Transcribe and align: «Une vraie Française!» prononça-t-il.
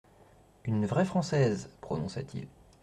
«Une 0.65 0.87
vraie 0.87 1.05
Française!» 1.05 1.69
prononça-t-il. 1.81 2.47